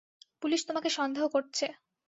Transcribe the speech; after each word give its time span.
Police 0.41 0.61
তোমাকে 0.67 0.89
সন্দেহ 0.89 1.23
করছে। 1.27 1.65